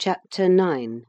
CHAPTER 0.00 0.44
IX 0.44 1.06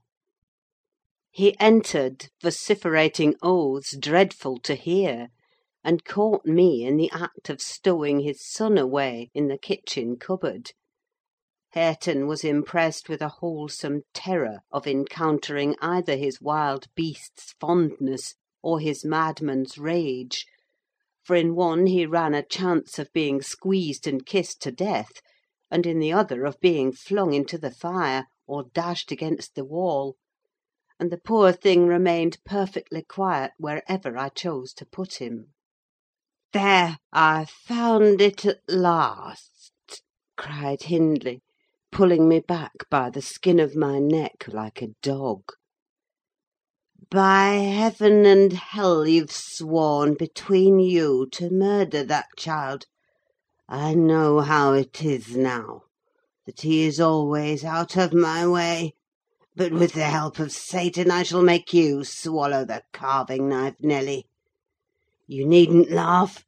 He 1.29 1.55
entered, 1.59 2.29
vociferating 2.41 3.35
oaths 3.39 3.95
dreadful 3.95 4.57
to 4.61 4.73
hear, 4.73 5.27
and 5.83 6.03
caught 6.03 6.43
me 6.47 6.83
in 6.83 6.97
the 6.97 7.11
act 7.11 7.51
of 7.51 7.61
stowing 7.61 8.21
his 8.21 8.43
son 8.43 8.79
away 8.79 9.29
in 9.35 9.47
the 9.47 9.59
kitchen 9.59 10.17
cupboard. 10.17 10.71
Hareton 11.73 12.25
was 12.25 12.43
impressed 12.43 13.07
with 13.09 13.21
a 13.21 13.27
wholesome 13.29 14.05
terror 14.11 14.61
of 14.71 14.87
encountering 14.87 15.75
either 15.79 16.15
his 16.15 16.41
wild 16.41 16.87
beast's 16.95 17.53
fondness 17.59 18.33
or 18.63 18.79
his 18.79 19.05
madman's 19.05 19.77
rage; 19.77 20.47
for 21.23 21.35
in 21.35 21.53
one 21.53 21.85
he 21.85 22.07
ran 22.07 22.33
a 22.33 22.41
chance 22.43 22.97
of 22.97 23.13
being 23.13 23.43
squeezed 23.43 24.07
and 24.07 24.25
kissed 24.25 24.63
to 24.63 24.71
death, 24.71 25.21
and 25.69 25.85
in 25.85 25.99
the 25.99 26.11
other 26.11 26.43
of 26.43 26.59
being 26.59 26.91
flung 26.91 27.33
into 27.35 27.59
the 27.59 27.69
fire, 27.69 28.25
or 28.49 28.63
dashed 28.73 29.11
against 29.11 29.53
the 29.53 29.63
wall; 29.63 30.15
and 30.99 31.11
the 31.11 31.19
poor 31.19 31.51
thing 31.51 31.85
remained 31.85 32.39
perfectly 32.43 33.03
quiet 33.03 33.51
wherever 33.59 34.17
I 34.17 34.29
chose 34.29 34.73
to 34.73 34.87
put 34.87 35.21
him. 35.21 35.53
"There, 36.51 36.97
I've 37.13 37.51
found 37.51 38.21
it 38.21 38.47
at 38.47 38.61
last!" 38.67 40.01
cried 40.35 40.81
Hindley, 40.81 41.43
pulling 41.91 42.27
me 42.27 42.39
back 42.39 42.89
by 42.89 43.11
the 43.11 43.21
skin 43.21 43.59
of 43.59 43.75
my 43.75 43.99
neck, 43.99 44.47
like 44.47 44.81
a 44.81 44.95
dog. 45.03 45.43
"By 47.11 47.49
heaven 47.49 48.25
and 48.25 48.53
hell 48.53 49.07
you've 49.07 49.31
sworn, 49.31 50.15
between 50.15 50.79
you, 50.79 51.27
to 51.33 51.51
murder 51.51 52.03
that 52.05 52.29
child! 52.35 52.87
I 53.67 53.93
know 53.93 54.39
how 54.39 54.73
it 54.73 55.03
is 55.03 55.35
now: 55.37 55.83
that 56.49 56.61
he 56.61 56.81
is 56.81 56.99
always 56.99 57.63
out 57.63 57.95
of 57.95 58.11
my 58.11 58.47
way; 58.47 58.95
but 59.55 59.71
with 59.71 59.93
the 59.93 60.05
help 60.05 60.39
of 60.39 60.51
Satan 60.51 61.11
I 61.11 61.21
shall 61.21 61.43
make 61.43 61.75
you 61.75 62.03
swallow 62.03 62.65
the 62.65 62.81
carving 62.91 63.47
knife, 63.47 63.75
Nelly. 63.81 64.25
You 65.27 65.45
needn't 65.45 65.91
laugh; 65.91 66.43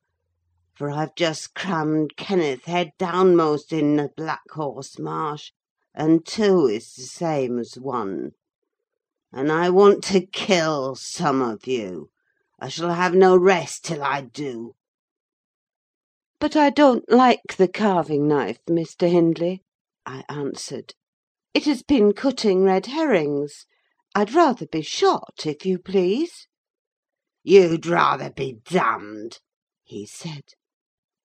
for 0.74 0.90
I've 0.90 1.14
just 1.14 1.54
crammed 1.54 2.16
Kenneth 2.18 2.66
head 2.66 2.94
downmost 2.98 3.72
in 3.72 3.98
the 3.98 4.10
Black 4.18 4.42
Horse 4.50 4.98
Marsh, 4.98 5.52
and 5.94 6.26
two 6.26 6.66
is 6.66 6.96
the 6.96 7.04
same 7.04 7.60
as 7.60 7.76
one. 7.78 8.32
And 9.32 9.52
I 9.52 9.70
want 9.70 10.04
to 10.06 10.26
kill 10.26 10.96
some 10.96 11.44
of 11.44 11.68
you: 11.68 12.10
I 12.60 12.70
shall 12.70 12.90
have 12.96 13.14
no 13.14 13.38
rest 13.38 13.86
till 13.86 14.02
I 14.02 14.22
do." 14.22 14.74
"But 16.40 16.56
I 16.56 16.72
don't 16.72 17.08
like 17.08 17.58
the 17.58 17.68
carving 17.68 18.28
knife, 18.28 18.58
Mr. 18.68 19.08
Hindley," 19.08 19.62
I 20.04 20.24
answered. 20.30 20.96
"It 21.54 21.66
has 21.66 21.84
been 21.84 22.14
cutting 22.14 22.64
red 22.64 22.88
herrings. 22.88 23.68
I'd 24.16 24.34
rather 24.34 24.66
be 24.66 24.82
shot, 24.82 25.46
if 25.46 25.64
you 25.64 25.78
please." 25.78 26.48
"You'd 27.44 27.86
rather 27.86 28.32
be 28.32 28.62
damned!" 28.66 29.38
he 29.84 30.08
said. 30.08 30.56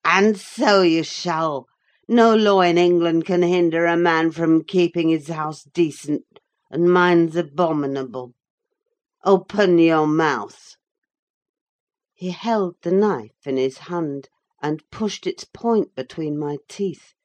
"And 0.05 0.39
so 0.39 0.83
you 0.83 1.01
shall. 1.01 1.65
No 2.07 2.35
law 2.35 2.61
in 2.61 2.77
England 2.77 3.25
can 3.25 3.41
hinder 3.41 3.87
a 3.87 3.97
man 3.97 4.29
from 4.29 4.63
keeping 4.63 5.09
his 5.09 5.29
house 5.29 5.63
decent, 5.63 6.39
and 6.69 6.93
mine's 6.93 7.35
abominable. 7.35 8.35
Open 9.25 9.79
your 9.79 10.05
mouth." 10.05 10.75
He 12.13 12.29
held 12.29 12.75
the 12.83 12.91
knife 12.91 13.47
in 13.47 13.57
his 13.57 13.79
hand, 13.89 14.29
and 14.61 14.87
pushed 14.91 15.25
its 15.25 15.45
point 15.45 15.95
between 15.95 16.37
my 16.37 16.57
teeth; 16.69 17.15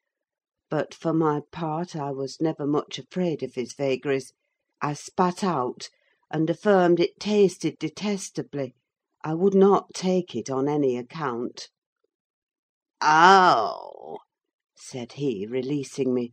but, 0.73 0.95
for 0.95 1.13
my 1.13 1.39
part, 1.53 1.95
I 1.95 2.11
was 2.13 2.41
never 2.41 2.67
much 2.67 2.99
afraid 2.99 3.43
of 3.43 3.57
his 3.57 3.75
vagaries. 3.75 4.33
I 4.81 4.95
spat 4.95 5.45
out, 5.45 5.91
and 6.31 6.49
affirmed 6.49 6.99
it 6.99 7.21
tasted 7.21 7.79
detestably: 7.79 8.75
I 9.23 9.35
would 9.35 9.53
not 9.53 9.93
take 9.93 10.35
it 10.35 10.49
on 10.49 10.71
any 10.71 10.97
account. 10.97 11.69
"Oh!" 13.03 14.21
said 14.75 15.13
he, 15.13 15.45
releasing 15.47 16.15
me, 16.15 16.33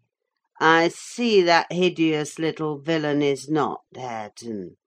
"I 0.58 0.88
see 0.88 1.42
that 1.42 1.74
hideous 1.74 2.40
little 2.40 2.80
villain 2.80 3.22
is 3.22 3.50
not 3.50 3.82
Hareton. 3.94 4.78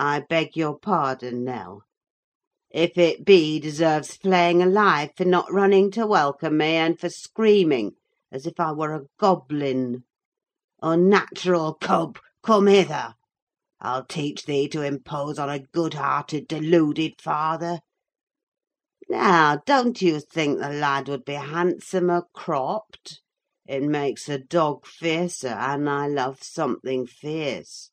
I 0.00 0.20
beg 0.20 0.56
your 0.56 0.78
pardon, 0.78 1.44
Nell. 1.44 1.82
If 2.70 2.96
it 2.96 3.26
be, 3.26 3.52
he 3.52 3.60
deserves 3.60 4.16
flaying 4.16 4.62
alive 4.62 5.10
for 5.14 5.26
not 5.26 5.52
running 5.52 5.90
to 5.90 6.06
welcome 6.06 6.56
me, 6.56 6.76
and 6.76 6.98
for 6.98 7.10
screaming 7.10 7.96
as 8.34 8.46
if 8.48 8.58
I 8.58 8.72
were 8.72 8.92
a 8.92 9.06
goblin. 9.16 10.02
Unnatural 10.82 11.74
cub, 11.74 12.18
come 12.42 12.66
hither! 12.66 13.14
I'll 13.80 14.04
teach 14.04 14.44
thee 14.44 14.66
to 14.70 14.82
impose 14.82 15.38
on 15.38 15.48
a 15.48 15.60
good 15.60 15.94
hearted, 15.94 16.48
deluded 16.48 17.20
father. 17.20 17.78
Now, 19.08 19.62
don't 19.64 20.02
you 20.02 20.18
think 20.18 20.58
the 20.58 20.70
lad 20.70 21.08
would 21.08 21.24
be 21.24 21.34
handsomer 21.34 22.24
cropped? 22.32 23.20
It 23.66 23.84
makes 23.84 24.28
a 24.28 24.38
dog 24.38 24.84
fiercer, 24.84 25.48
and 25.48 25.88
I 25.88 26.08
love 26.08 26.42
something 26.42 27.06
fierce. 27.06 27.92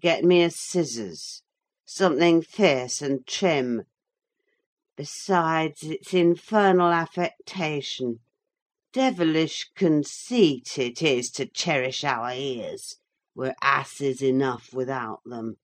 Get 0.00 0.24
me 0.24 0.42
a 0.44 0.50
scissors: 0.50 1.42
something 1.84 2.42
fierce 2.42 3.02
and 3.02 3.26
trim. 3.26 3.82
Besides, 4.96 5.82
it's 5.82 6.14
infernal 6.14 6.92
affectation: 6.92 8.20
devilish 8.92 9.70
conceit 9.76 10.78
it 10.78 11.00
is 11.00 11.30
to 11.30 11.46
cherish 11.46 12.02
our 12.02 12.32
ears: 12.32 12.96
we're 13.34 13.54
asses 13.62 14.20
enough 14.20 14.72
without 14.72 15.20
them. 15.24 15.56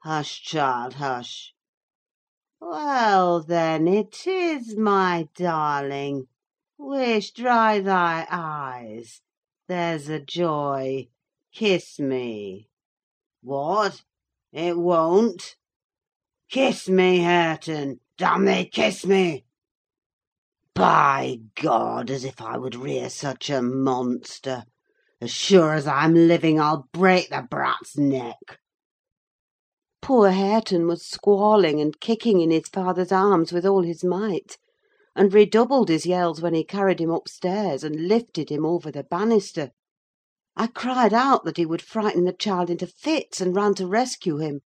Hush, 0.00 0.42
child, 0.42 0.94
hush! 0.94 1.54
Well, 2.60 3.40
then, 3.42 3.86
it 3.86 4.26
is, 4.26 4.76
my 4.76 5.28
darling! 5.36 6.26
Wish, 6.76 7.30
dry 7.30 7.80
thy 7.80 8.26
eyes: 8.30 9.20
there's 9.68 10.08
a 10.08 10.18
joy! 10.18 11.08
Kiss 11.52 12.00
me. 12.00 12.68
What? 13.42 14.02
It 14.52 14.76
won't? 14.76 15.56
Kiss 16.50 16.88
me, 16.88 17.20
Hareton! 17.20 18.00
Damn 18.18 18.44
thee, 18.44 18.66
kiss 18.66 19.06
me! 19.06 19.43
By 20.76 21.38
God, 21.54 22.10
as 22.10 22.24
if 22.24 22.40
I 22.42 22.58
would 22.58 22.74
rear 22.74 23.08
such 23.08 23.48
a 23.48 23.62
monster! 23.62 24.64
As 25.20 25.30
sure 25.30 25.72
as 25.72 25.86
I'm 25.86 26.14
living, 26.26 26.58
I'll 26.58 26.88
break 26.92 27.30
the 27.30 27.46
brat's 27.48 27.96
neck!" 27.96 28.58
Poor 30.02 30.30
Hareton 30.32 30.88
was 30.88 31.06
squalling 31.06 31.80
and 31.80 32.00
kicking 32.00 32.40
in 32.40 32.50
his 32.50 32.66
father's 32.66 33.12
arms 33.12 33.52
with 33.52 33.64
all 33.64 33.82
his 33.82 34.02
might, 34.02 34.58
and 35.14 35.32
redoubled 35.32 35.88
his 35.90 36.06
yells 36.06 36.42
when 36.42 36.54
he 36.54 36.64
carried 36.64 36.98
him 37.00 37.10
upstairs 37.12 37.84
and 37.84 38.08
lifted 38.08 38.50
him 38.50 38.66
over 38.66 38.90
the 38.90 39.04
banister. 39.04 39.70
I 40.56 40.66
cried 40.66 41.14
out 41.14 41.44
that 41.44 41.56
he 41.56 41.66
would 41.66 41.82
frighten 41.82 42.24
the 42.24 42.32
child 42.32 42.68
into 42.68 42.88
fits, 42.88 43.40
and 43.40 43.54
ran 43.54 43.74
to 43.76 43.86
rescue 43.86 44.38
him. 44.38 44.62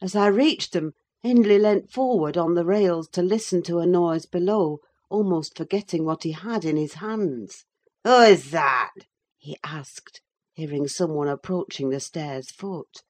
As 0.00 0.16
I 0.16 0.28
reached 0.28 0.72
them, 0.72 0.92
Hindley 1.20 1.58
leant 1.58 1.92
forward 1.92 2.38
on 2.38 2.54
the 2.54 2.64
rails 2.64 3.10
to 3.10 3.20
listen 3.20 3.62
to 3.64 3.80
a 3.80 3.84
noise 3.86 4.24
below, 4.24 4.78
almost 5.10 5.56
forgetting 5.56 6.04
what 6.04 6.22
he 6.22 6.32
had 6.32 6.66
in 6.66 6.76
his 6.76 6.94
hands. 6.94 7.64
"Who 8.04 8.20
is 8.20 8.50
that?" 8.50 8.92
he 9.38 9.56
asked, 9.64 10.20
hearing 10.52 10.86
some 10.86 11.14
one 11.14 11.28
approaching 11.28 11.88
the 11.88 11.98
stairs 11.98 12.50
foot. 12.50 13.02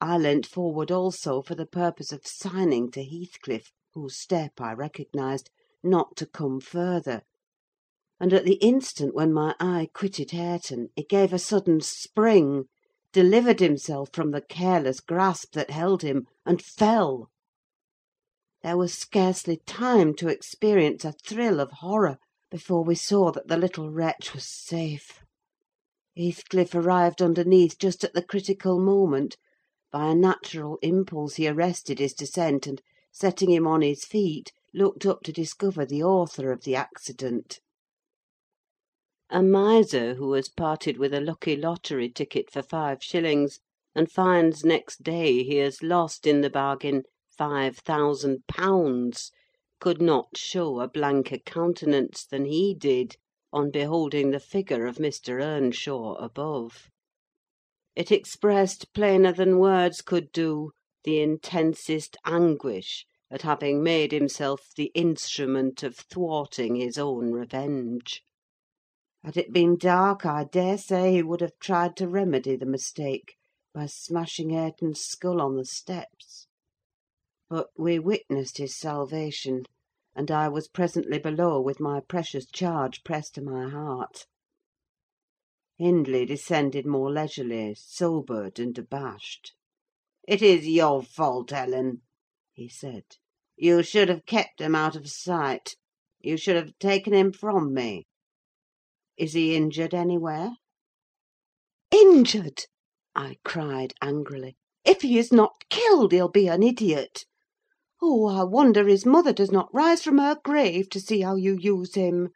I 0.00 0.18
leant 0.18 0.46
forward 0.46 0.92
also, 0.92 1.42
for 1.42 1.56
the 1.56 1.66
purpose 1.66 2.12
of 2.12 2.24
signing 2.28 2.92
to 2.92 3.02
Heathcliff, 3.02 3.72
whose 3.94 4.16
step 4.16 4.60
I 4.60 4.72
recognised, 4.74 5.50
not 5.82 6.14
to 6.18 6.26
come 6.26 6.60
further; 6.60 7.22
and 8.20 8.32
at 8.32 8.44
the 8.44 8.60
instant 8.62 9.12
when 9.12 9.32
my 9.32 9.56
eye 9.58 9.88
quitted 9.92 10.30
Hareton, 10.30 10.90
he 10.94 11.02
gave 11.02 11.32
a 11.32 11.40
sudden 11.40 11.80
spring, 11.80 12.66
delivered 13.12 13.58
himself 13.58 14.10
from 14.12 14.30
the 14.30 14.42
careless 14.42 15.00
grasp 15.00 15.54
that 15.54 15.70
held 15.70 16.02
him, 16.02 16.28
and 16.44 16.62
fell. 16.62 17.30
There 18.62 18.78
was 18.78 18.94
scarcely 18.94 19.58
time 19.66 20.14
to 20.14 20.28
experience 20.28 21.04
a 21.04 21.12
thrill 21.12 21.60
of 21.60 21.70
horror 21.70 22.16
before 22.50 22.82
we 22.82 22.94
saw 22.94 23.30
that 23.32 23.48
the 23.48 23.58
little 23.58 23.90
wretch 23.90 24.32
was 24.32 24.46
safe. 24.46 25.20
Heathcliff 26.16 26.74
arrived 26.74 27.20
underneath 27.20 27.78
just 27.78 28.02
at 28.02 28.14
the 28.14 28.24
critical 28.24 28.80
moment: 28.80 29.36
by 29.92 30.08
a 30.08 30.14
natural 30.14 30.78
impulse 30.80 31.34
he 31.34 31.46
arrested 31.46 31.98
his 31.98 32.14
descent, 32.14 32.66
and, 32.66 32.80
setting 33.12 33.50
him 33.50 33.66
on 33.66 33.82
his 33.82 34.06
feet, 34.06 34.52
looked 34.72 35.04
up 35.04 35.22
to 35.24 35.32
discover 35.32 35.84
the 35.84 36.02
author 36.02 36.50
of 36.50 36.64
the 36.64 36.74
accident. 36.74 37.60
A 39.28 39.42
miser 39.42 40.14
who 40.14 40.32
has 40.32 40.48
parted 40.48 40.96
with 40.96 41.12
a 41.12 41.20
lucky 41.20 41.56
lottery 41.56 42.08
ticket 42.08 42.50
for 42.50 42.62
five 42.62 43.02
shillings, 43.02 43.60
and 43.94 44.10
finds 44.10 44.64
next 44.64 45.02
day 45.02 45.44
he 45.44 45.56
has 45.56 45.82
lost 45.82 46.26
in 46.26 46.40
the 46.40 46.48
bargain 46.48 47.02
five 47.36 47.78
thousand 47.78 48.46
pounds, 48.46 49.32
could 49.80 50.00
not 50.00 50.36
show 50.36 50.80
a 50.80 50.88
blanker 50.88 51.38
countenance 51.38 52.24
than 52.24 52.44
he 52.44 52.74
did 52.74 53.16
on 53.52 53.70
beholding 53.70 54.30
the 54.30 54.40
figure 54.40 54.86
of 54.86 54.96
Mr. 54.96 55.42
Earnshaw 55.42 56.14
above. 56.14 56.90
It 57.94 58.12
expressed, 58.12 58.92
plainer 58.92 59.32
than 59.32 59.58
words 59.58 60.02
could 60.02 60.32
do, 60.32 60.72
the 61.04 61.20
intensest 61.20 62.16
anguish 62.24 63.06
at 63.30 63.42
having 63.42 63.82
made 63.82 64.12
himself 64.12 64.72
the 64.74 64.92
instrument 64.94 65.82
of 65.82 65.96
thwarting 65.96 66.76
his 66.76 66.98
own 66.98 67.32
revenge. 67.32 68.22
Had 69.24 69.36
it 69.36 69.52
been 69.52 69.76
dark, 69.76 70.24
I 70.24 70.44
dare 70.44 70.78
say 70.78 71.14
he 71.14 71.22
would 71.22 71.40
have 71.40 71.58
tried 71.58 71.96
to 71.96 72.08
remedy 72.08 72.56
the 72.56 72.66
mistake 72.66 73.36
by 73.74 73.86
smashing 73.86 74.50
Hareton's 74.50 75.00
skull 75.00 75.40
on 75.40 75.56
the 75.56 75.64
steps. 75.64 76.45
But 77.48 77.68
we 77.78 78.00
witnessed 78.00 78.58
his 78.58 78.76
salvation, 78.76 79.66
and 80.16 80.32
I 80.32 80.48
was 80.48 80.66
presently 80.66 81.20
below 81.20 81.60
with 81.60 81.78
my 81.78 82.00
precious 82.00 82.44
charge 82.44 83.04
pressed 83.04 83.36
to 83.36 83.40
my 83.40 83.68
heart. 83.68 84.26
Hindley 85.78 86.26
descended 86.26 86.86
more 86.86 87.08
leisurely, 87.12 87.76
sobered 87.78 88.58
and 88.58 88.76
abashed. 88.76 89.54
"It 90.26 90.42
is 90.42 90.66
your 90.66 91.04
fault, 91.04 91.52
Ellen," 91.52 92.02
he 92.52 92.68
said. 92.68 93.04
"You 93.54 93.84
should 93.84 94.08
have 94.08 94.26
kept 94.26 94.60
him 94.60 94.74
out 94.74 94.96
of 94.96 95.08
sight. 95.08 95.76
You 96.18 96.36
should 96.36 96.56
have 96.56 96.76
taken 96.80 97.14
him 97.14 97.32
from 97.32 97.72
me. 97.72 98.08
Is 99.16 99.34
he 99.34 99.54
injured 99.54 99.94
anywhere?" 99.94 100.56
"Injured!" 101.92 102.64
I 103.14 103.36
cried 103.44 103.94
angrily. 104.02 104.56
"If 104.84 105.02
he 105.02 105.16
is 105.16 105.30
not 105.30 105.68
killed, 105.70 106.10
he'll 106.10 106.28
be 106.28 106.48
an 106.48 106.64
idiot. 106.64 107.24
Oh, 108.08 108.26
I 108.26 108.44
wonder 108.44 108.86
his 108.86 109.04
mother 109.04 109.32
does 109.32 109.50
not 109.50 109.68
rise 109.74 110.04
from 110.04 110.18
her 110.18 110.38
grave 110.44 110.88
to 110.90 111.00
see 111.00 111.22
how 111.22 111.34
you 111.34 111.56
use 111.56 111.96
him! 111.96 112.28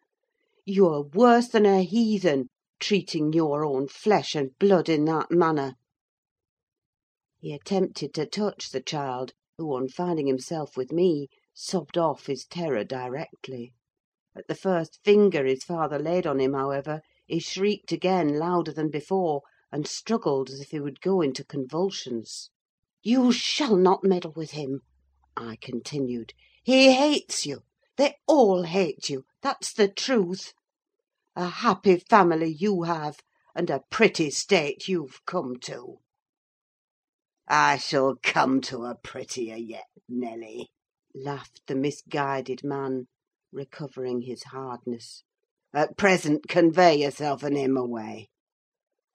You're 0.65 1.03
worse 1.03 1.47
than 1.47 1.65
a 1.65 1.85
heathen, 1.85 2.49
treating 2.81 3.33
your 3.33 3.65
own 3.65 3.87
flesh 3.87 4.35
and 4.35 4.51
blood 4.59 4.89
in 4.89 5.05
that 5.05 5.31
manner!" 5.31 5.77
He 7.39 7.53
attempted 7.53 8.13
to 8.15 8.27
touch 8.27 8.71
the 8.73 8.81
child, 8.83 9.33
who, 9.59 9.73
on 9.77 9.87
finding 9.89 10.27
himself 10.27 10.77
with 10.77 10.91
me, 10.91 11.29
sobbed 11.55 11.97
off 11.97 12.27
his 12.27 12.45
terror 12.47 12.83
directly. 12.83 13.73
At 14.35 14.49
the 14.49 14.57
first 14.57 14.99
finger 15.05 15.45
his 15.47 15.63
father 15.63 16.01
laid 16.01 16.27
on 16.27 16.41
him, 16.41 16.55
however, 16.55 17.01
he 17.29 17.39
shrieked 17.39 17.93
again, 17.93 18.41
louder 18.41 18.73
than 18.73 18.91
before, 18.91 19.43
and 19.71 19.87
struggled 19.87 20.51
as 20.51 20.59
if 20.61 20.73
he 20.73 20.81
would 20.81 21.01
go 21.01 21.21
into 21.21 21.45
convulsions. 21.45 22.51
"You 23.05 23.31
shall 23.31 23.77
not 23.77 24.03
meddle 24.03 24.33
with 24.35 24.51
him!" 24.51 24.81
I 25.43 25.57
continued. 25.57 26.35
"He 26.63 26.93
hates 26.93 27.47
you: 27.47 27.63
they 27.97 28.17
all 28.27 28.65
hate 28.65 29.09
you, 29.09 29.25
that's 29.41 29.73
the 29.73 29.89
truth. 29.89 30.53
A 31.35 31.47
happy 31.49 31.97
family 31.97 32.53
you 32.53 32.83
have, 32.83 33.21
and 33.55 33.71
a 33.71 33.83
pretty 33.89 34.29
state 34.29 34.87
you've 34.87 35.25
come 35.25 35.59
to!" 35.61 36.01
"I 37.49 37.79
shall 37.79 38.17
come 38.23 38.61
to 38.61 38.85
a 38.85 38.97
prettier 38.97 39.57
yet, 39.57 39.87
Nelly," 40.07 40.69
laughed 41.15 41.63
the 41.67 41.75
misguided 41.75 42.63
man, 42.63 43.09
recovering 43.51 44.21
his 44.21 44.43
hardness. 44.43 45.25
"At 45.73 45.97
present, 45.97 46.49
convey 46.49 46.97
yourself 46.97 47.43
and 47.43 47.57
him 47.57 47.79
away. 47.79 48.29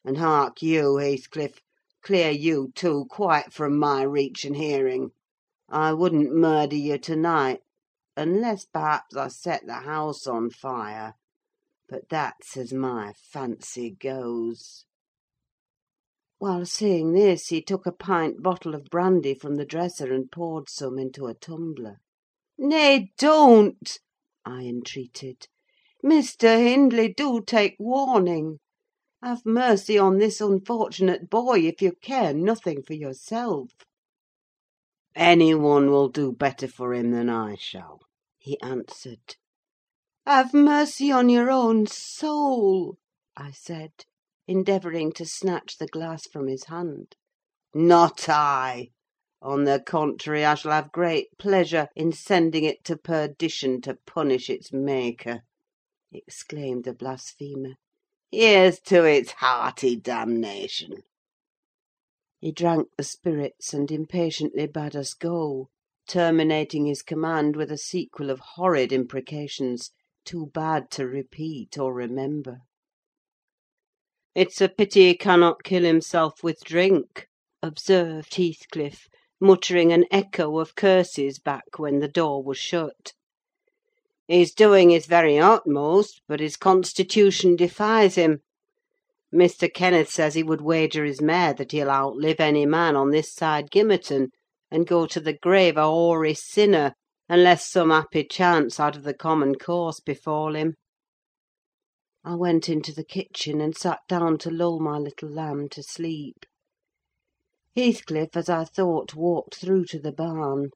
And 0.03 0.17
hark 0.17 0.63
you, 0.63 0.97
Heathcliff, 0.97 1.61
clear 2.01 2.31
you 2.31 2.71
too, 2.73 3.05
quite 3.11 3.53
from 3.53 3.77
my 3.77 4.01
reach 4.01 4.43
and 4.43 4.55
hearing. 4.55 5.11
I 5.69 5.93
wouldn't 5.93 6.31
murder 6.35 6.75
you 6.75 6.97
to 6.99 7.15
night, 7.15 7.61
unless 8.15 8.65
perhaps 8.65 9.15
I 9.15 9.29
set 9.29 9.65
the 9.65 9.73
house 9.81 10.27
on 10.27 10.51
fire 10.51 11.15
but 11.87 12.09
that's 12.09 12.57
as 12.57 12.73
my 12.73 13.13
fancy 13.13 13.91
goes." 13.91 14.85
While 16.39 16.65
saying 16.65 17.13
this, 17.13 17.49
he 17.49 17.61
took 17.61 17.85
a 17.85 17.91
pint 17.91 18.41
bottle 18.41 18.73
of 18.73 18.85
brandy 18.85 19.35
from 19.35 19.55
the 19.55 19.65
dresser 19.65 20.11
and 20.11 20.31
poured 20.31 20.67
some 20.67 20.97
into 20.97 21.27
a 21.27 21.35
tumbler. 21.35 21.97
"Nay, 22.57 23.11
don't!" 23.19 23.99
I 24.43 24.63
entreated. 24.63 25.47
"Mr. 26.03 26.57
Hindley, 26.57 27.13
do 27.13 27.39
take 27.39 27.75
warning. 27.77 28.57
Have 29.21 29.45
mercy 29.45 29.97
on 29.97 30.17
this 30.17 30.41
unfortunate 30.41 31.29
boy, 31.29 31.59
if 31.59 31.83
you 31.83 31.91
care 31.91 32.33
nothing 32.33 32.81
for 32.81 32.93
yourself." 32.93 33.69
"Any 35.17 35.55
one 35.55 35.91
will 35.91 36.09
do 36.09 36.33
better 36.33 36.67
for 36.67 36.93
him 36.93 37.11
than 37.11 37.29
I 37.29 37.55
shall," 37.55 38.01
he 38.37 38.59
answered. 38.59 39.37
"Have 40.25 40.53
mercy 40.53 41.09
on 41.09 41.29
your 41.29 41.49
own 41.49 41.87
soul!" 41.87 42.97
I 43.37 43.51
said, 43.51 43.93
endeavouring 44.45 45.13
to 45.13 45.25
snatch 45.25 45.77
the 45.77 45.87
glass 45.87 46.27
from 46.27 46.47
his 46.49 46.65
hand. 46.65 47.15
"Not 47.73 48.27
I! 48.27 48.89
On 49.41 49.63
the 49.63 49.79
contrary, 49.79 50.43
I 50.43 50.55
shall 50.55 50.73
have 50.73 50.91
great 50.91 51.29
pleasure 51.37 51.87
in 51.95 52.11
sending 52.11 52.65
it 52.65 52.83
to 52.83 52.97
perdition 52.97 53.79
to 53.83 53.97
punish 54.05 54.49
its 54.49 54.73
maker!" 54.73 55.43
exclaimed 56.11 56.83
the 56.83 56.93
blasphemer. 56.93 57.75
"Here's 58.33 58.81
to 58.81 59.05
its 59.05 59.31
hearty 59.31 59.95
damnation!" 59.95 61.03
He 62.45 62.51
drank 62.51 62.89
the 62.95 63.03
spirits, 63.03 63.73
and 63.73 63.89
impatiently 63.91 64.67
bade 64.67 64.95
us 64.95 65.15
go, 65.15 65.69
terminating 66.07 66.85
his 66.85 67.01
command 67.01 67.55
with 67.55 67.71
a 67.71 67.77
sequel 67.79 68.29
of 68.29 68.39
horrid 68.39 68.91
imprecations 68.91 69.89
too 70.25 70.51
bad 70.53 70.91
to 70.91 71.07
repeat 71.07 71.79
or 71.79 71.91
remember. 71.91 72.59
"It's 74.35 74.61
a 74.61 74.69
pity 74.69 75.07
he 75.07 75.17
cannot 75.17 75.63
kill 75.63 75.81
himself 75.81 76.43
with 76.43 76.63
drink," 76.63 77.25
observed 77.63 78.35
Heathcliff, 78.35 79.07
muttering 79.41 79.91
an 79.91 80.05
echo 80.11 80.59
of 80.59 80.75
curses 80.75 81.39
back 81.39 81.79
when 81.79 81.97
the 81.97 82.07
door 82.07 82.43
was 82.43 82.59
shut. 82.59 83.13
"He's 84.27 84.53
doing 84.53 84.91
his 84.91 85.07
very 85.07 85.39
utmost, 85.39 86.21
but 86.27 86.41
his 86.41 86.57
constitution 86.57 87.55
defies 87.55 88.13
him. 88.13 88.41
Mr. 89.35 89.71
Kenneth 89.71 90.09
says 90.09 90.33
he 90.33 90.43
would 90.43 90.61
wager 90.61 91.03
his 91.03 91.21
mare 91.21 91.53
that 91.53 91.73
he'll 91.73 91.89
outlive 91.89 92.39
any 92.39 92.65
man 92.65 92.95
on 92.95 93.09
this 93.09 93.33
side 93.33 93.69
Gimmerton, 93.69 94.29
and 94.71 94.87
go 94.87 95.05
to 95.05 95.19
the 95.19 95.37
grave 95.37 95.75
a 95.75 95.83
hoary 95.83 96.33
sinner, 96.33 96.93
unless 97.27 97.69
some 97.69 97.89
happy 97.89 98.23
chance 98.23 98.79
out 98.79 98.95
of 98.95 99.03
the 99.03 99.13
common 99.13 99.55
course 99.55 99.99
befall 99.99 100.55
him. 100.55 100.75
I 102.23 102.35
went 102.35 102.69
into 102.69 102.93
the 102.93 103.03
kitchen, 103.03 103.59
and 103.59 103.75
sat 103.75 103.99
down 104.07 104.37
to 104.37 104.49
lull 104.49 104.79
my 104.79 104.99
little 104.99 105.29
lamb 105.29 105.67
to 105.71 105.83
sleep. 105.83 106.45
Heathcliff, 107.75 108.37
as 108.37 108.47
I 108.47 108.63
thought, 108.63 109.15
walked 109.15 109.55
through 109.55 109.83
to 109.87 109.99
the 109.99 110.13
barn. 110.13 110.69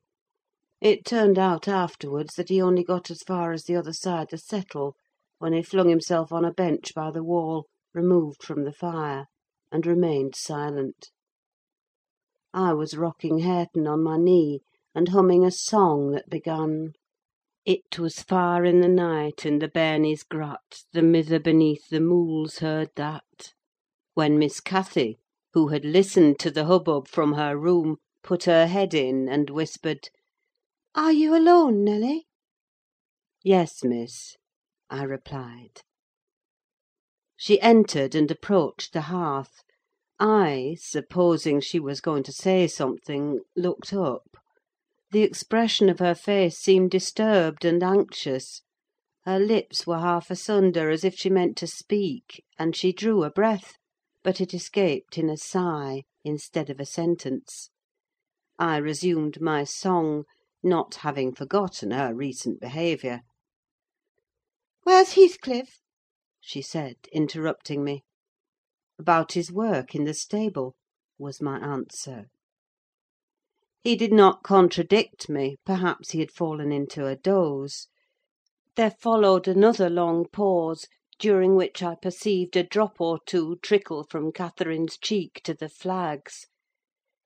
It 0.81 1.05
turned 1.05 1.39
out 1.39 1.69
afterwards 1.69 2.35
that 2.35 2.49
he 2.49 2.61
only 2.61 2.83
got 2.83 3.09
as 3.09 3.23
far 3.23 3.53
as 3.53 3.63
the 3.63 3.77
other 3.77 3.93
side 3.93 4.27
the 4.31 4.37
settle, 4.37 4.97
when 5.37 5.53
he 5.53 5.63
flung 5.63 5.87
himself 5.87 6.33
on 6.33 6.43
a 6.43 6.51
bench 6.51 6.93
by 6.93 7.09
the 7.09 7.23
wall, 7.23 7.65
removed 7.99 8.41
from 8.41 8.63
the 8.63 8.71
fire, 8.71 9.25
and 9.73 9.85
remained 9.85 10.33
silent. 10.33 11.11
I 12.53 12.71
was 12.71 12.95
rocking 12.95 13.39
Hareton 13.39 13.87
on 13.87 14.01
my 14.03 14.15
knee, 14.15 14.61
and 14.95 15.09
humming 15.09 15.43
a 15.43 15.51
song 15.51 16.11
that 16.11 16.29
began: 16.29 16.93
It 17.65 17.99
was 17.99 18.23
far 18.23 18.63
in 18.63 18.79
the 18.79 18.87
night, 18.87 19.43
and 19.43 19.61
the 19.61 19.67
bairnies' 19.67 20.23
grot, 20.23 20.85
The 20.93 21.01
mither 21.01 21.39
beneath 21.41 21.89
the 21.89 21.99
mools 21.99 22.59
heard 22.59 22.91
that; 22.95 23.53
when 24.13 24.39
Miss 24.39 24.61
Cathy, 24.61 25.19
who 25.51 25.67
had 25.67 25.83
listened 25.83 26.39
to 26.39 26.49
the 26.51 26.67
hubbub 26.67 27.09
from 27.09 27.33
her 27.33 27.57
room, 27.57 27.97
put 28.23 28.45
her 28.45 28.67
head 28.67 28.93
in, 28.93 29.27
and 29.27 29.49
whispered, 29.49 30.07
"Are 30.95 31.11
you 31.11 31.35
alone, 31.35 31.83
Nelly?" 31.83 32.27
"Yes, 33.43 33.83
miss," 33.83 34.37
I 34.89 35.03
replied. 35.03 35.81
She 37.41 37.61
entered 37.61 38.15
and 38.15 38.29
approached 38.29 38.91
the 38.91 39.03
hearth. 39.07 39.63
I, 40.19 40.75
supposing 40.77 41.61
she 41.61 41.79
was 41.79 42.01
going 42.01 42.23
to 42.23 42.33
say 42.33 42.67
something, 42.67 43.39
looked 43.55 43.93
up. 43.93 44.35
The 45.11 45.21
expression 45.21 45.87
of 45.87 45.99
her 45.99 46.15
face 46.15 46.57
seemed 46.57 46.91
disturbed 46.91 47.63
and 47.63 47.81
anxious: 47.81 48.63
her 49.23 49.39
lips 49.39 49.87
were 49.87 49.99
half 49.99 50.29
asunder, 50.29 50.89
as 50.89 51.05
if 51.05 51.15
she 51.15 51.29
meant 51.29 51.55
to 51.59 51.67
speak, 51.67 52.43
and 52.57 52.75
she 52.75 52.91
drew 52.91 53.23
a 53.23 53.31
breath, 53.31 53.77
but 54.21 54.41
it 54.41 54.53
escaped 54.53 55.17
in 55.17 55.29
a 55.29 55.37
sigh, 55.37 56.03
instead 56.25 56.69
of 56.69 56.77
a 56.81 56.85
sentence. 56.85 57.69
I 58.57 58.75
resumed 58.75 59.39
my 59.39 59.63
song, 59.63 60.25
not 60.61 60.95
having 60.95 61.33
forgotten 61.33 61.91
her 61.91 62.13
recent 62.13 62.59
behaviour. 62.59 63.21
"Where's 64.83 65.13
Heathcliff?" 65.13 65.79
She 66.41 66.61
said, 66.61 66.95
interrupting 67.11 67.83
me. 67.83 68.01
"About 68.97 69.33
his 69.33 69.51
work 69.51 69.93
in 69.93 70.05
the 70.05 70.13
stable," 70.13 70.73
was 71.17 71.41
my 71.41 71.59
answer. 71.59 72.27
He 73.81 73.97
did 73.97 74.13
not 74.13 74.41
contradict 74.41 75.27
me: 75.27 75.57
perhaps 75.65 76.11
he 76.11 76.21
had 76.21 76.31
fallen 76.31 76.71
into 76.71 77.05
a 77.05 77.17
doze. 77.17 77.89
There 78.77 78.91
followed 79.01 79.49
another 79.49 79.89
long 79.89 80.29
pause, 80.29 80.87
during 81.19 81.57
which 81.57 81.83
I 81.83 81.95
perceived 81.95 82.55
a 82.55 82.63
drop 82.63 83.01
or 83.01 83.19
two 83.25 83.57
trickle 83.61 84.05
from 84.05 84.31
Catherine's 84.31 84.97
cheek 84.97 85.41
to 85.43 85.53
the 85.53 85.67
flags. 85.67 86.47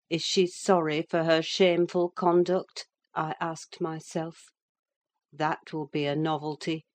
Is 0.09 0.23
she 0.23 0.47
sorry 0.47 1.03
for 1.07 1.23
her 1.25 1.43
shameful 1.43 2.09
conduct? 2.09 2.87
I 3.13 3.35
asked 3.39 3.79
myself. 3.79 4.49
That 5.31 5.71
will 5.71 5.85
be 5.85 6.07
a 6.07 6.15
novelty: 6.15 6.85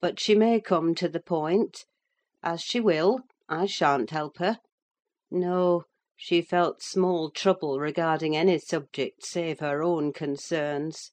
but 0.00 0.20
she 0.20 0.34
may 0.34 0.60
come 0.60 0.94
to 0.94 1.08
the 1.08 1.20
point. 1.20 1.84
As 2.42 2.60
she 2.60 2.80
will, 2.80 3.20
I 3.48 3.66
shan't 3.66 4.10
help 4.10 4.38
her. 4.38 4.58
No, 5.30 5.84
she 6.14 6.42
felt 6.42 6.82
small 6.82 7.30
trouble 7.30 7.78
regarding 7.78 8.36
any 8.36 8.58
subject 8.58 9.24
save 9.24 9.60
her 9.60 9.82
own 9.82 10.12
concerns. 10.12 11.12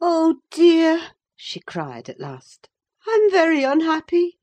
"Oh, 0.00 0.40
dear!" 0.50 1.12
she 1.36 1.60
cried 1.60 2.08
at 2.08 2.20
last, 2.20 2.68
"I'm 3.06 3.30
very 3.30 3.62
unhappy!" 3.64 4.38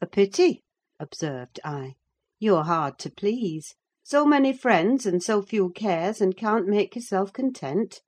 "A 0.00 0.06
pity," 0.06 0.64
observed 0.98 1.60
I. 1.64 1.96
"You're 2.38 2.64
hard 2.64 2.98
to 3.00 3.10
please. 3.10 3.74
So 4.02 4.24
many 4.24 4.52
friends, 4.52 5.06
and 5.06 5.22
so 5.22 5.42
few 5.42 5.70
cares, 5.70 6.20
and 6.20 6.36
can't 6.36 6.66
make 6.66 6.96
yourself 6.96 7.32
content." 7.32 8.00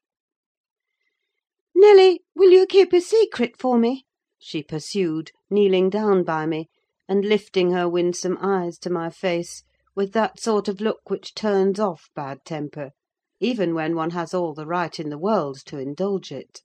"Nelly, 1.73 2.25
will 2.35 2.50
you 2.50 2.67
keep 2.67 2.93
a 2.93 3.00
secret 3.00 3.57
for 3.57 3.79
me?" 3.79 4.05
she 4.41 4.61
pursued, 4.61 5.31
kneeling 5.49 5.89
down 5.89 6.25
by 6.25 6.45
me, 6.45 6.69
and 7.09 7.25
lifting 7.25 7.71
her 7.71 7.89
winsome 7.89 8.37
eyes 8.41 8.77
to 8.81 8.91
my 8.91 9.09
face, 9.09 9.62
with 9.95 10.12
that 10.12 10.41
sort 10.41 10.67
of 10.67 10.81
look 10.81 11.09
which 11.11 11.33
turns 11.33 11.79
off 11.79 12.11
bad 12.12 12.45
temper, 12.45 12.91
even 13.39 13.73
when 13.73 13.95
one 13.95 14.11
has 14.11 14.35
all 14.35 14.53
the 14.53 14.67
right 14.67 14.99
in 14.99 15.11
the 15.11 15.17
world 15.17 15.59
to 15.67 15.79
indulge 15.79 16.33
it. 16.33 16.62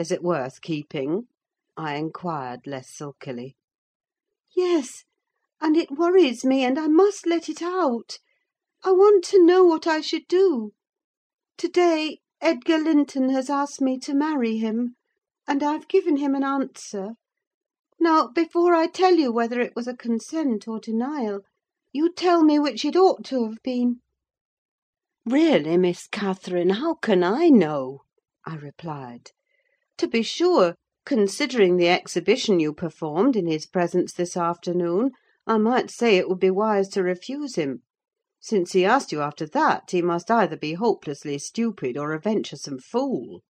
"Is 0.00 0.10
it 0.10 0.24
worth 0.24 0.60
keeping?" 0.60 1.28
I 1.76 1.94
inquired, 1.94 2.66
less 2.66 2.90
sulkily. 2.90 3.54
"Yes; 4.56 5.04
and 5.60 5.76
it 5.76 5.92
worries 5.92 6.44
me, 6.44 6.64
and 6.64 6.76
I 6.76 6.88
must 6.88 7.24
let 7.24 7.48
it 7.48 7.62
out. 7.62 8.18
I 8.82 8.90
want 8.90 9.22
to 9.26 9.40
know 9.46 9.62
what 9.62 9.86
I 9.86 10.00
should 10.00 10.26
do. 10.26 10.72
To 11.58 11.68
day, 11.68 12.18
Edgar 12.46 12.76
Linton 12.76 13.30
has 13.30 13.48
asked 13.48 13.80
me 13.80 13.98
to 14.00 14.12
marry 14.12 14.58
him, 14.58 14.96
and 15.48 15.62
I've 15.62 15.88
given 15.88 16.18
him 16.18 16.34
an 16.34 16.44
answer. 16.44 17.14
Now, 17.98 18.28
before 18.28 18.74
I 18.74 18.86
tell 18.86 19.14
you 19.14 19.32
whether 19.32 19.62
it 19.62 19.74
was 19.74 19.88
a 19.88 19.96
consent 19.96 20.68
or 20.68 20.78
denial, 20.78 21.40
you 21.90 22.12
tell 22.12 22.44
me 22.44 22.58
which 22.58 22.84
it 22.84 22.96
ought 22.96 23.24
to 23.28 23.46
have 23.46 23.62
been." 23.62 24.02
"Really, 25.24 25.78
Miss 25.78 26.06
Catherine, 26.06 26.68
how 26.68 26.96
can 26.96 27.24
I 27.24 27.48
know?" 27.48 28.02
I 28.44 28.56
replied. 28.56 29.30
"To 29.96 30.06
be 30.06 30.20
sure, 30.20 30.74
considering 31.06 31.78
the 31.78 31.88
exhibition 31.88 32.60
you 32.60 32.74
performed 32.74 33.36
in 33.36 33.46
his 33.46 33.64
presence 33.64 34.12
this 34.12 34.36
afternoon, 34.36 35.12
I 35.46 35.56
might 35.56 35.90
say 35.90 36.18
it 36.18 36.28
would 36.28 36.40
be 36.40 36.50
wise 36.50 36.90
to 36.90 37.02
refuse 37.02 37.54
him: 37.54 37.84
since 38.46 38.72
he 38.72 38.84
asked 38.84 39.10
you 39.10 39.22
after 39.22 39.46
that, 39.46 39.90
he 39.90 40.02
must 40.02 40.30
either 40.30 40.54
be 40.54 40.74
hopelessly 40.74 41.38
stupid 41.38 41.96
or 41.96 42.12
a 42.12 42.20
venturesome 42.20 42.78
fool." 42.78 43.40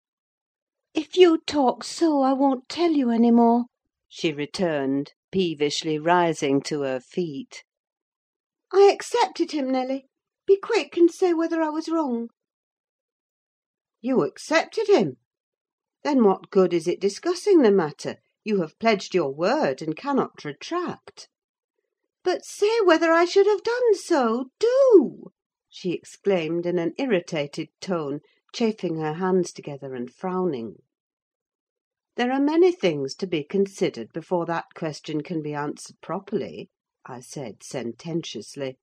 "If 0.94 1.16
you 1.16 1.38
talk 1.38 1.82
so, 1.82 2.20
I 2.22 2.32
won't 2.32 2.68
tell 2.68 2.92
you 2.92 3.10
any 3.10 3.32
more," 3.32 3.64
she 4.08 4.32
returned, 4.32 5.12
peevishly 5.32 5.98
rising 5.98 6.62
to 6.70 6.82
her 6.82 7.00
feet. 7.00 7.64
"I 8.72 8.88
accepted 8.94 9.50
him, 9.50 9.68
Nelly. 9.68 10.06
Be 10.46 10.58
quick, 10.58 10.96
and 10.96 11.10
say 11.10 11.34
whether 11.34 11.60
I 11.60 11.70
was 11.70 11.88
wrong." 11.88 12.28
"You 14.00 14.22
accepted 14.22 14.86
him? 14.86 15.16
Then 16.04 16.22
what 16.22 16.50
good 16.50 16.72
is 16.72 16.86
it 16.86 17.00
discussing 17.00 17.62
the 17.62 17.72
matter? 17.72 18.18
You 18.44 18.60
have 18.60 18.78
pledged 18.78 19.12
your 19.12 19.34
word, 19.34 19.82
and 19.82 19.96
cannot 19.96 20.44
retract." 20.44 21.28
"But 22.26 22.42
say 22.46 22.80
whether 22.80 23.12
I 23.12 23.26
should 23.26 23.46
have 23.46 23.62
done 23.62 23.94
so: 23.96 24.46
do!" 24.58 25.26
she 25.68 25.92
exclaimed 25.92 26.64
in 26.64 26.78
an 26.78 26.94
irritated 26.96 27.68
tone, 27.82 28.20
chafing 28.54 28.96
her 28.96 29.12
hands 29.12 29.52
together 29.52 29.94
and 29.94 30.10
frowning. 30.10 30.76
"There 32.16 32.32
are 32.32 32.40
many 32.40 32.72
things 32.72 33.14
to 33.16 33.26
be 33.26 33.44
considered 33.44 34.10
before 34.14 34.46
that 34.46 34.72
question 34.74 35.22
can 35.22 35.42
be 35.42 35.52
answered 35.52 36.00
properly," 36.00 36.70
I 37.04 37.20
said 37.20 37.62
sententiously. 37.62 38.78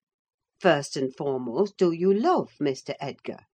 "First 0.59 0.95
and 0.95 1.11
foremost, 1.17 1.77
do 1.77 1.91
you 1.91 2.13
love 2.13 2.51
Mr. 2.61 2.93
Edgar?" 2.99 3.47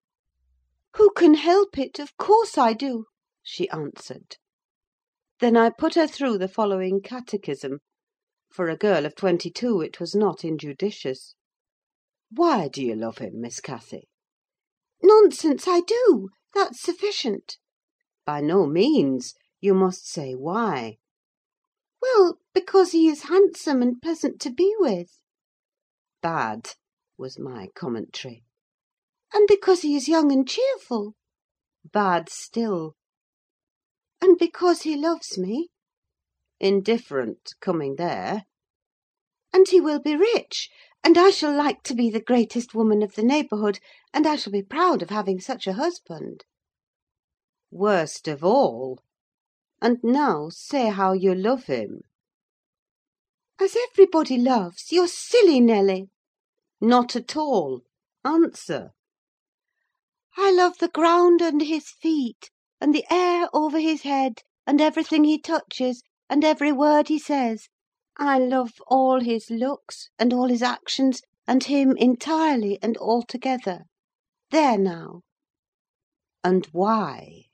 "Who 0.96 1.10
can 1.12 1.32
help 1.32 1.78
it? 1.78 1.98
Of 1.98 2.14
course 2.18 2.58
I 2.58 2.74
do," 2.74 3.06
she 3.42 3.70
answered. 3.70 4.36
Then 5.40 5.56
I 5.56 5.70
put 5.70 5.94
her 5.94 6.06
through 6.06 6.36
the 6.36 6.46
following 6.48 7.00
catechism: 7.00 7.78
for 8.50 8.68
a 8.68 8.76
girl 8.76 9.04
of 9.04 9.14
twenty 9.14 9.50
two 9.50 9.80
it 9.80 10.00
was 10.00 10.14
not 10.14 10.44
injudicious. 10.44 11.34
"Why 12.30 12.68
do 12.68 12.82
you 12.84 12.96
love 12.96 13.18
him, 13.18 13.40
Miss 13.40 13.60
Cathy?" 13.60 14.08
"Nonsense, 15.02 15.68
I 15.68 15.80
do: 15.80 16.30
that's 16.54 16.80
sufficient." 16.80 17.58
"By 18.24 18.40
no 18.40 18.66
means. 18.66 19.34
You 19.60 19.74
must 19.74 20.08
say 20.08 20.34
why." 20.34 20.98
"Well, 22.00 22.40
because 22.54 22.92
he 22.92 23.08
is 23.08 23.24
handsome 23.24 23.82
and 23.82 24.00
pleasant 24.00 24.40
to 24.40 24.50
be 24.50 24.74
with." 24.78 25.18
"Bad," 26.22 26.74
was 27.16 27.38
my 27.38 27.68
commentary. 27.74 28.44
"And 29.32 29.46
because 29.46 29.82
he 29.82 29.94
is 29.94 30.08
young 30.08 30.32
and 30.32 30.48
cheerful." 30.48 31.14
"Bad 31.84 32.28
still." 32.28 32.96
"And 34.20 34.38
because 34.38 34.82
he 34.82 34.96
loves 34.96 35.36
me." 35.36 35.70
"Indifferent, 36.60 37.54
coming 37.60 37.94
there." 37.94 38.42
"And 39.52 39.68
he 39.68 39.80
will 39.80 40.00
be 40.00 40.16
rich, 40.16 40.68
and 41.04 41.16
I 41.16 41.30
shall 41.30 41.54
like 41.56 41.84
to 41.84 41.94
be 41.94 42.10
the 42.10 42.20
greatest 42.20 42.74
woman 42.74 43.00
of 43.00 43.14
the 43.14 43.22
neighbourhood, 43.22 43.78
and 44.12 44.26
I 44.26 44.34
shall 44.34 44.50
be 44.50 44.64
proud 44.64 45.00
of 45.00 45.08
having 45.10 45.38
such 45.38 45.68
a 45.68 45.74
husband." 45.74 46.42
"Worst 47.70 48.26
of 48.26 48.42
all! 48.42 48.98
And 49.80 50.02
now 50.02 50.48
say 50.48 50.88
how 50.88 51.12
you 51.12 51.32
love 51.32 51.66
him." 51.66 52.00
"As 53.60 53.76
everybody 53.92 54.36
loves. 54.36 54.90
You're 54.90 55.06
silly, 55.06 55.60
Nelly." 55.60 56.08
"Not 56.80 57.14
at 57.14 57.36
all. 57.36 57.82
Answer." 58.24 58.90
"I 60.36 60.50
love 60.50 60.78
the 60.78 60.88
ground 60.88 61.40
under 61.40 61.64
his 61.64 61.88
feet, 61.88 62.50
and 62.80 62.92
the 62.92 63.06
air 63.12 63.48
over 63.54 63.78
his 63.78 64.02
head, 64.02 64.42
and 64.66 64.80
everything 64.80 65.22
he 65.22 65.38
touches, 65.40 66.02
and 66.28 66.44
every 66.44 66.72
word 66.72 67.08
he 67.08 67.18
says. 67.18 67.68
I 68.18 68.38
love 68.38 68.72
all 68.86 69.20
his 69.20 69.50
looks, 69.50 70.10
and 70.18 70.32
all 70.32 70.48
his 70.48 70.62
actions, 70.62 71.22
and 71.46 71.64
him 71.64 71.96
entirely 71.96 72.78
and 72.82 72.96
altogether. 72.98 73.84
There 74.50 74.76
now!" 74.76 75.22
"And 76.44 76.66
why?" 76.72 77.44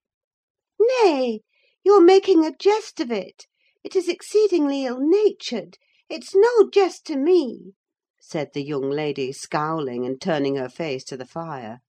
"Nay! 0.80 1.42
You're 1.84 2.00
making 2.00 2.44
a 2.44 2.56
jest 2.56 2.98
of 2.98 3.12
it. 3.12 3.46
It 3.82 3.94
is 3.94 4.08
exceedingly 4.08 4.86
ill 4.86 5.00
natured. 5.00 5.78
It's 6.08 6.34
no 6.34 6.70
jest 6.70 7.06
to 7.06 7.16
me," 7.16 7.74
said 8.18 8.52
the 8.54 8.64
young 8.64 8.90
lady, 8.90 9.32
scowling, 9.32 10.04
and 10.06 10.20
turning 10.20 10.56
her 10.56 10.68
face 10.68 11.04
to 11.04 11.16
the 11.16 11.26
fire. 11.26 11.80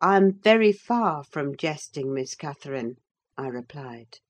"I'm 0.00 0.32
very 0.32 0.72
far 0.72 1.24
from 1.24 1.56
jesting, 1.56 2.14
Miss 2.14 2.34
Catherine," 2.34 2.96
I 3.36 3.48
replied. 3.48 4.20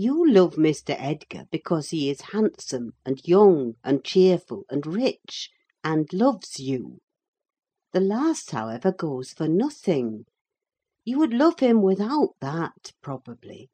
"You 0.00 0.30
love 0.30 0.54
Mr. 0.54 0.94
Edgar 0.96 1.46
because 1.50 1.90
he 1.90 2.08
is 2.08 2.30
handsome, 2.30 2.92
and 3.04 3.20
young, 3.26 3.74
and 3.82 4.04
cheerful, 4.04 4.64
and 4.70 4.86
rich, 4.86 5.50
and 5.82 6.08
loves 6.12 6.60
you. 6.60 7.00
The 7.92 7.98
last, 7.98 8.52
however, 8.52 8.92
goes 8.92 9.32
for 9.32 9.48
nothing. 9.48 10.26
You 11.04 11.18
would 11.18 11.32
love 11.34 11.58
him 11.58 11.82
without 11.82 12.36
that, 12.40 12.92
probably 13.02 13.70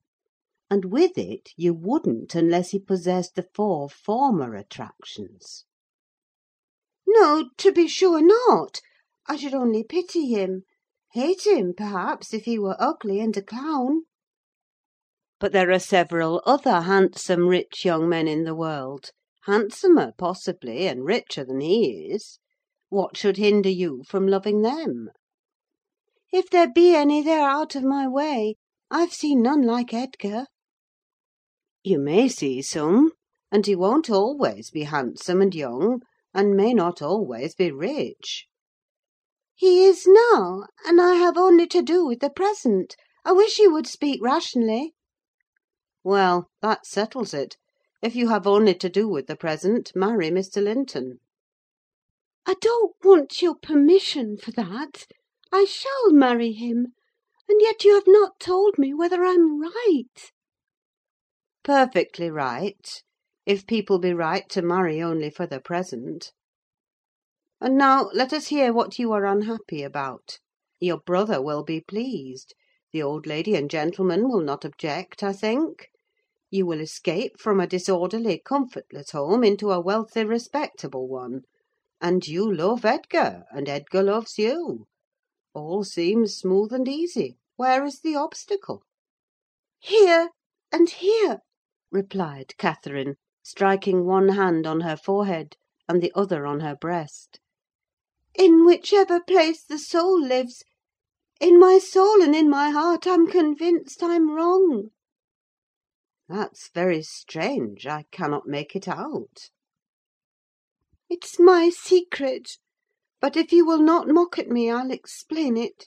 and 0.71 0.87
with 0.87 1.19
it 1.19 1.50
you 1.59 1.75
wouldn't 1.75 2.35
unless 2.35 2.71
he 2.71 2.78
possessed 2.78 3.35
the 3.35 3.47
four 3.54 3.90
former 3.90 4.54
attractions." 4.54 5.66
"No, 7.07 7.50
to 7.59 7.71
be 7.71 7.87
sure 7.87 8.23
not. 8.23 8.81
I 9.26 9.37
should 9.37 9.52
only 9.52 9.85
pity 9.85 10.28
him: 10.28 10.64
hate 11.12 11.47
him, 11.47 11.75
perhaps, 11.75 12.33
if 12.33 12.47
he 12.47 12.59
were 12.59 12.76
ugly 12.78 13.21
and 13.21 13.37
a 13.37 13.43
clown." 13.43 14.04
"But 15.41 15.50
there 15.50 15.73
are 15.73 15.81
several 15.81 16.41
other 16.47 16.83
handsome, 16.83 17.49
rich 17.49 17.85
young 17.85 18.09
men 18.09 18.29
in 18.29 18.45
the 18.45 18.55
world: 18.55 19.11
handsomer, 19.47 20.12
possibly, 20.17 20.87
and 20.87 21.05
richer 21.05 21.45
than 21.45 21.59
he 21.61 22.09
is. 22.12 22.38
What 22.88 23.17
should 23.17 23.37
hinder 23.37 23.69
you 23.69 24.05
from 24.07 24.29
loving 24.29 24.62
them?" 24.62 25.11
"If 26.33 26.49
there 26.50 26.71
be 26.73 26.95
any, 26.95 27.21
they 27.21 27.33
are 27.33 27.50
out 27.50 27.75
of 27.75 27.83
my 27.83 28.07
way. 28.07 28.55
I've 28.93 29.12
seen 29.12 29.43
none 29.43 29.62
like 29.62 29.93
Edgar." 29.93 30.47
You 31.83 31.99
may 31.99 32.29
see 32.29 32.62
some, 32.62 33.11
and 33.50 33.67
he 33.67 33.75
won't 33.75 34.09
always 34.09 34.71
be 34.71 34.85
handsome 34.85 35.43
and 35.43 35.53
young, 35.53 36.03
and 36.33 36.55
may 36.57 36.73
not 36.73 37.03
always 37.03 37.57
be 37.57 37.73
rich." 37.73 38.47
"He 39.57 39.85
is 39.85 40.07
now, 40.07 40.67
and 40.87 41.00
I 41.00 41.14
have 41.17 41.37
only 41.37 41.67
to 41.67 41.83
do 41.83 42.07
with 42.07 42.21
the 42.21 42.31
present. 42.31 42.95
I 43.25 43.33
wish 43.33 43.59
you 43.59 43.73
would 43.73 43.88
speak 43.88 44.23
rationally." 44.23 44.94
Well, 46.07 46.51
that 46.61 46.85
settles 46.85 47.33
it: 47.33 47.57
if 48.03 48.15
you 48.15 48.29
have 48.29 48.47
only 48.47 48.75
to 48.75 48.91
do 48.91 49.09
with 49.09 49.27
the 49.27 49.37
present, 49.37 49.91
marry 49.97 50.29
Mr. 50.29 50.63
Linton." 50.63 51.19
"I 52.45 52.57
don't 52.61 52.95
want 53.03 53.41
your 53.41 53.55
permission 53.55 54.37
for 54.37 54.51
that. 54.51 55.07
I 55.51 55.65
shall 55.65 56.13
marry 56.13 56.53
him; 56.53 56.89
and 57.49 57.59
yet 57.63 57.85
you 57.85 57.95
have 57.95 58.07
not 58.07 58.39
told 58.39 58.77
me 58.77 58.93
whether 58.93 59.25
I'm 59.25 59.63
right." 59.63 60.31
"Perfectly 61.63 62.31
right, 62.31 63.03
if 63.47 63.67
people 63.67 63.99
be 63.99 64.13
right 64.13 64.47
to 64.51 64.61
marry 64.61 65.01
only 65.01 65.31
for 65.31 65.47
the 65.47 65.59
present. 65.59 66.33
And 67.63 67.79
now 67.79 68.11
let 68.13 68.35
us 68.35 68.49
hear 68.49 68.75
what 68.75 68.99
you 68.99 69.13
are 69.13 69.25
unhappy 69.25 69.83
about. 69.83 70.39
Your 70.81 70.99
brother 70.99 71.41
will 71.41 71.65
be 71.65 71.81
pleased: 71.81 72.55
the 72.93 73.03
old 73.03 73.27
lady 73.27 73.55
and 73.55 73.71
gentleman 73.71 74.29
will 74.29 74.43
not 74.43 74.67
object, 74.67 75.23
I 75.23 75.33
think. 75.33 75.89
You 76.55 76.67
will 76.67 76.79
escape 76.79 77.41
from 77.41 77.59
a 77.59 77.67
disorderly, 77.67 78.39
comfortless 78.39 79.11
home 79.11 79.43
into 79.43 79.73
a 79.73 79.81
wealthy, 79.81 80.25
respectable 80.25 81.09
one; 81.09 81.41
and 82.01 82.25
you 82.29 82.49
love 82.49 82.85
Edgar, 82.85 83.43
and 83.51 83.69
Edgar 83.69 84.05
loves 84.05 84.39
you. 84.39 84.87
All 85.53 85.83
seems 85.83 86.37
smooth 86.37 86.73
and 86.73 86.87
easy: 86.87 87.39
where 87.57 87.85
is 87.85 88.03
the 88.03 88.15
obstacle?" 88.15 88.85
"Here, 89.81 90.31
and 90.71 90.91
here," 90.91 91.41
replied 91.91 92.57
Catherine, 92.57 93.17
striking 93.43 94.05
one 94.07 94.29
hand 94.29 94.65
on 94.65 94.83
her 94.83 94.97
forehead, 94.97 95.57
and 95.89 96.01
the 96.01 96.13
other 96.15 96.47
on 96.47 96.61
her 96.61 96.77
breast. 96.77 97.41
"In 98.33 98.65
whichever 98.65 99.21
place 99.21 99.65
the 99.65 99.81
soul 99.81 100.23
lives. 100.25 100.63
In 101.41 101.59
my 101.59 101.79
soul 101.79 102.23
and 102.23 102.33
in 102.37 102.49
my 102.49 102.71
heart 102.71 103.09
I'm 103.09 103.27
convinced 103.27 104.05
I'm 104.05 104.31
wrong." 104.31 104.91
"That's 106.26 106.71
very 106.71 107.02
strange: 107.02 107.87
I 107.87 108.07
cannot 108.11 108.47
make 108.47 108.75
it 108.75 108.88
out." 108.88 109.50
"It's 111.11 111.38
my 111.38 111.69
secret; 111.69 112.57
but 113.21 113.37
if 113.37 113.52
you 113.52 113.66
will 113.66 113.83
not 113.83 114.09
mock 114.09 114.38
at 114.38 114.49
me, 114.49 114.71
I'll 114.71 114.90
explain 114.90 115.59
it. 115.59 115.87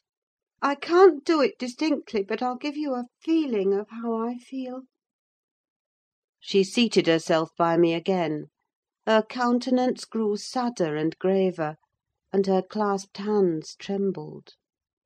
I 0.62 0.76
can't 0.76 1.26
do 1.26 1.42
it 1.42 1.58
distinctly, 1.58 2.22
but 2.22 2.44
I'll 2.44 2.56
give 2.56 2.78
you 2.78 2.94
a 2.94 3.08
feeling 3.20 3.74
of 3.74 3.90
how 3.90 4.14
I 4.14 4.38
feel." 4.38 4.84
She 6.40 6.64
seated 6.64 7.08
herself 7.08 7.50
by 7.58 7.76
me 7.76 7.96
again: 7.96 8.52
her 9.08 9.24
countenance 9.24 10.06
grew 10.06 10.38
sadder 10.38 10.96
and 10.96 11.18
graver, 11.18 11.78
and 12.32 12.46
her 12.46 12.62
clasped 12.62 13.18
hands 13.18 13.76
trembled. 13.76 14.54